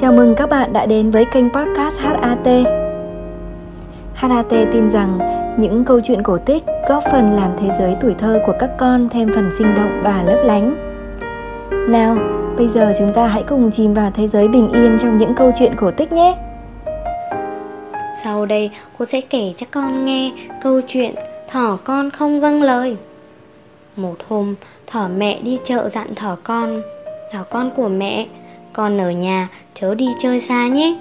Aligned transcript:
Chào 0.00 0.12
mừng 0.12 0.34
các 0.34 0.48
bạn 0.48 0.72
đã 0.72 0.86
đến 0.86 1.10
với 1.10 1.24
kênh 1.24 1.50
podcast 1.50 1.98
HAT. 1.98 2.46
HAT 4.14 4.48
tin 4.48 4.90
rằng 4.90 5.18
những 5.58 5.84
câu 5.84 6.00
chuyện 6.04 6.22
cổ 6.22 6.38
tích 6.38 6.64
góp 6.88 7.02
phần 7.12 7.32
làm 7.32 7.50
thế 7.60 7.70
giới 7.78 7.96
tuổi 8.00 8.14
thơ 8.18 8.40
của 8.46 8.52
các 8.58 8.70
con 8.78 9.08
thêm 9.08 9.30
phần 9.34 9.50
sinh 9.58 9.74
động 9.74 10.00
và 10.04 10.22
lấp 10.26 10.38
lánh. 10.44 10.76
Nào, 11.92 12.16
bây 12.56 12.68
giờ 12.68 12.92
chúng 12.98 13.12
ta 13.14 13.26
hãy 13.26 13.42
cùng 13.48 13.70
chìm 13.70 13.94
vào 13.94 14.10
thế 14.14 14.28
giới 14.28 14.48
bình 14.48 14.70
yên 14.72 14.96
trong 15.00 15.16
những 15.16 15.34
câu 15.34 15.52
chuyện 15.58 15.72
cổ 15.76 15.90
tích 15.90 16.12
nhé. 16.12 16.36
Sau 18.24 18.46
đây 18.46 18.70
cô 18.98 19.04
sẽ 19.04 19.20
kể 19.20 19.52
cho 19.56 19.66
con 19.70 20.04
nghe 20.04 20.32
câu 20.62 20.80
chuyện 20.86 21.14
Thỏ 21.48 21.78
con 21.84 22.10
không 22.10 22.40
vâng 22.40 22.62
lời. 22.62 22.96
Một 23.96 24.16
hôm, 24.28 24.54
thỏ 24.86 25.08
mẹ 25.16 25.40
đi 25.42 25.58
chợ 25.64 25.88
dặn 25.88 26.14
thỏ 26.14 26.36
con 26.42 26.82
Thỏ 27.32 27.42
con 27.50 27.70
của 27.76 27.88
mẹ, 27.88 28.26
con 28.72 28.98
ở 28.98 29.10
nhà 29.10 29.48
chớ 29.80 29.94
đi 29.94 30.06
chơi 30.18 30.40
xa 30.40 30.68
nhé. 30.68 30.96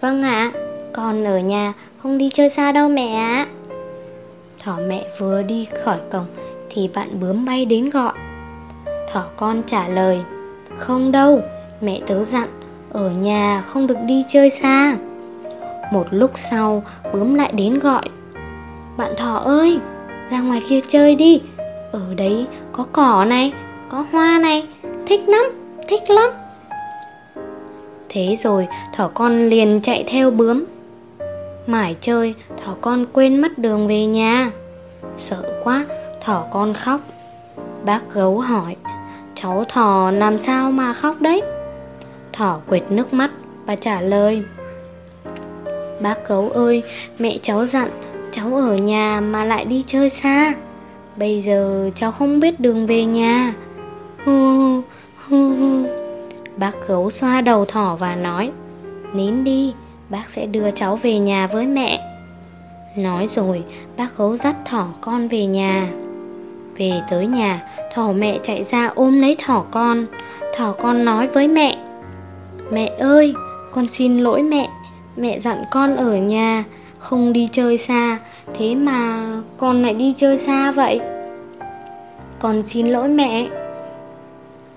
Vâng 0.00 0.22
ạ, 0.22 0.52
con 0.92 1.24
ở 1.24 1.38
nhà 1.38 1.72
không 2.02 2.18
đi 2.18 2.30
chơi 2.34 2.50
xa 2.50 2.72
đâu 2.72 2.88
mẹ 2.88 3.14
ạ. 3.14 3.46
Thỏ 4.60 4.78
mẹ 4.88 5.04
vừa 5.18 5.42
đi 5.42 5.68
khỏi 5.84 5.98
cổng 6.12 6.26
thì 6.70 6.90
bạn 6.94 7.20
bướm 7.20 7.44
bay 7.44 7.64
đến 7.64 7.90
gọi. 7.90 8.12
Thỏ 9.12 9.24
con 9.36 9.62
trả 9.66 9.88
lời 9.88 10.18
Không 10.78 11.12
đâu, 11.12 11.42
mẹ 11.80 12.00
tớ 12.06 12.24
dặn 12.24 12.48
Ở 12.92 13.10
nhà 13.10 13.62
không 13.66 13.86
được 13.86 13.98
đi 14.06 14.24
chơi 14.28 14.50
xa. 14.50 14.96
Một 15.92 16.06
lúc 16.10 16.30
sau 16.34 16.82
bướm 17.12 17.34
lại 17.34 17.52
đến 17.54 17.78
gọi 17.78 18.02
Bạn 18.96 19.12
thỏ 19.16 19.36
ơi, 19.36 19.78
ra 20.30 20.40
ngoài 20.40 20.62
kia 20.68 20.80
chơi 20.88 21.14
đi. 21.14 21.40
Ở 21.92 22.14
đấy 22.16 22.46
có 22.72 22.86
cỏ 22.92 23.24
này, 23.24 23.52
có 23.88 24.04
hoa 24.12 24.38
này 24.38 24.66
Thích 25.06 25.28
lắm, 25.28 25.44
thích 25.88 26.10
lắm. 26.10 26.30
Thế 28.14 28.36
rồi 28.36 28.66
thỏ 28.92 29.10
con 29.14 29.44
liền 29.44 29.80
chạy 29.80 30.04
theo 30.06 30.30
bướm. 30.30 30.64
Mải 31.66 31.96
chơi, 32.00 32.34
thỏ 32.56 32.76
con 32.80 33.06
quên 33.12 33.40
mất 33.40 33.58
đường 33.58 33.88
về 33.88 34.06
nhà. 34.06 34.50
Sợ 35.18 35.60
quá, 35.64 35.86
thỏ 36.20 36.44
con 36.52 36.74
khóc. 36.74 37.00
Bác 37.84 38.14
gấu 38.14 38.38
hỏi 38.38 38.76
Cháu 39.34 39.64
thỏ 39.68 40.10
làm 40.10 40.38
sao 40.38 40.72
mà 40.72 40.92
khóc 40.92 41.20
đấy? 41.20 41.42
Thỏ 42.32 42.60
quệt 42.68 42.82
nước 42.90 43.12
mắt 43.12 43.30
và 43.66 43.76
trả 43.76 44.00
lời 44.00 44.42
Bác 46.00 46.28
gấu 46.28 46.50
ơi, 46.50 46.82
mẹ 47.18 47.38
cháu 47.42 47.66
dặn 47.66 47.88
Cháu 48.30 48.56
ở 48.56 48.76
nhà 48.76 49.20
mà 49.20 49.44
lại 49.44 49.64
đi 49.64 49.84
chơi 49.86 50.10
xa. 50.10 50.54
Bây 51.16 51.40
giờ 51.40 51.90
cháu 51.94 52.12
không 52.12 52.40
biết 52.40 52.60
đường 52.60 52.86
về 52.86 53.04
nhà. 53.04 53.54
Hu 54.24 54.80
Bác 56.64 56.88
gấu 56.88 57.10
xoa 57.10 57.40
đầu 57.40 57.64
thỏ 57.64 57.96
và 57.96 58.16
nói 58.16 58.50
Nín 59.14 59.44
đi, 59.44 59.74
bác 60.08 60.30
sẽ 60.30 60.46
đưa 60.46 60.70
cháu 60.70 60.96
về 60.96 61.18
nhà 61.18 61.46
với 61.46 61.66
mẹ. 61.66 62.00
Nói 62.96 63.26
rồi, 63.28 63.64
bác 63.96 64.18
gấu 64.18 64.36
dắt 64.36 64.56
thỏ 64.64 64.86
con 65.00 65.28
về 65.28 65.46
nhà. 65.46 65.88
Về 66.76 66.92
tới 67.10 67.26
nhà, 67.26 67.62
thỏ 67.94 68.12
mẹ 68.12 68.38
chạy 68.42 68.64
ra 68.64 68.86
ôm 68.86 69.20
lấy 69.20 69.36
thỏ 69.38 69.64
con. 69.70 70.06
Thỏ 70.56 70.74
con 70.82 71.04
nói 71.04 71.26
với 71.26 71.48
mẹ 71.48 71.76
Mẹ 72.70 72.86
ơi, 72.98 73.34
con 73.72 73.88
xin 73.88 74.18
lỗi 74.18 74.42
mẹ. 74.42 74.68
Mẹ 75.16 75.40
dặn 75.40 75.64
con 75.70 75.96
ở 75.96 76.16
nhà, 76.16 76.64
không 76.98 77.32
đi 77.32 77.48
chơi 77.52 77.78
xa. 77.78 78.18
Thế 78.54 78.74
mà 78.74 79.26
con 79.56 79.82
lại 79.82 79.94
đi 79.94 80.14
chơi 80.16 80.38
xa 80.38 80.72
vậy? 80.72 81.00
Con 82.38 82.62
xin 82.62 82.86
lỗi 82.86 83.08
mẹ. 83.08 83.48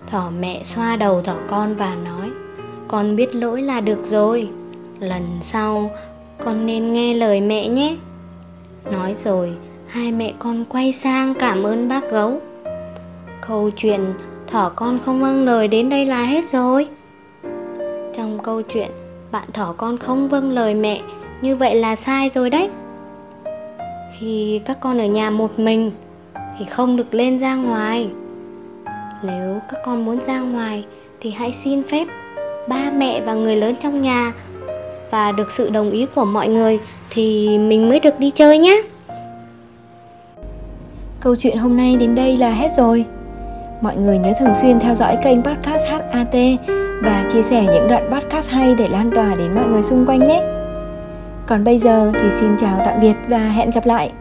Thỏ 0.08 0.32
mẹ 0.40 0.64
xoa 0.64 0.96
đầu 0.96 1.22
thỏ 1.22 1.36
con 1.48 1.76
và 1.76 1.96
nói, 2.06 2.32
Con 2.88 3.16
biết 3.16 3.36
lỗi 3.36 3.62
là 3.62 3.82
được 3.82 4.06
rồi. 4.06 4.50
Lần 5.00 5.24
sau, 5.42 5.92
con 6.46 6.66
nên 6.66 6.94
nghe 6.94 7.14
lời 7.14 7.42
mẹ 7.42 7.68
nhé. 7.68 7.96
Nói 8.92 9.14
rồi, 9.14 9.54
hai 9.88 10.12
mẹ 10.12 10.34
con 10.40 10.66
quay 10.66 10.94
sang 10.94 11.34
cảm 11.34 11.64
ơn 11.64 11.88
bác 11.88 12.12
gấu. 12.12 12.42
Câu 13.48 13.70
chuyện 13.76 14.14
thỏ 14.48 14.72
con 14.76 15.00
không 15.06 15.22
vâng 15.22 15.46
lời 15.46 15.68
đến 15.68 15.90
đây 15.90 16.06
là 16.06 16.24
hết 16.24 16.46
rồi. 16.46 16.88
Trong 18.16 18.40
câu 18.44 18.62
chuyện, 18.62 18.92
bạn 19.32 19.48
thỏ 19.54 19.74
con 19.78 19.98
không 19.98 20.28
vâng 20.28 20.52
lời 20.52 20.76
mẹ, 20.76 21.02
Như 21.42 21.56
vậy 21.56 21.76
là 21.76 21.96
sai 21.96 22.30
rồi 22.30 22.50
đấy. 22.50 22.70
Khi 24.18 24.62
các 24.66 24.78
con 24.80 24.98
ở 24.98 25.06
nhà 25.06 25.30
một 25.30 25.60
mình, 25.60 25.92
Thì 26.60 26.66
không 26.66 26.96
được 26.96 27.14
lên 27.14 27.40
ra 27.40 27.56
ngoài 27.56 28.10
nếu 29.24 29.60
các 29.72 29.80
con 29.86 30.06
muốn 30.06 30.20
ra 30.20 30.40
ngoài 30.40 30.86
thì 31.22 31.32
hãy 31.32 31.52
xin 31.52 31.84
phép 31.84 32.08
ba 32.68 32.92
mẹ 32.98 33.22
và 33.22 33.34
người 33.34 33.56
lớn 33.56 33.76
trong 33.82 34.02
nhà 34.02 34.34
và 35.12 35.32
được 35.32 35.52
sự 35.52 35.70
đồng 35.70 35.92
ý 35.92 36.06
của 36.16 36.26
mọi 36.26 36.48
người 36.48 36.80
thì 37.10 37.58
mình 37.58 37.90
mới 37.90 38.00
được 38.00 38.20
đi 38.20 38.32
chơi 38.32 38.58
nhé. 38.58 38.82
Câu 41.22 41.36
chuyện 41.36 41.58
hôm 41.58 41.78
nay 41.78 41.96
đến 41.96 42.16
đây 42.16 42.38
là 42.38 42.52
hết 42.52 42.70
rồi. 42.78 43.06
Mọi 43.82 43.96
người 43.96 44.18
nhớ 44.18 44.34
thường 44.40 44.56
xuyên 44.62 44.80
theo 44.80 44.96
dõi 44.96 45.18
kênh 45.24 45.44
podcast 45.44 45.84
HAT 45.88 46.36
và 47.04 47.26
chia 47.34 47.42
sẻ 47.44 47.64
những 47.64 47.88
đoạn 47.88 48.12
podcast 48.14 48.50
hay 48.50 48.76
để 48.76 48.88
lan 48.88 49.12
tỏa 49.16 49.36
đến 49.36 49.56
mọi 49.56 49.68
người 49.68 49.84
xung 49.84 50.06
quanh 50.06 50.20
nhé. 50.20 50.42
Còn 51.48 51.64
bây 51.64 51.80
giờ 51.80 52.12
thì 52.14 52.32
xin 52.32 52.58
chào 52.60 52.82
tạm 52.86 53.00
biệt 53.02 53.16
và 53.28 53.38
hẹn 53.38 53.70
gặp 53.70 53.86
lại. 53.86 54.12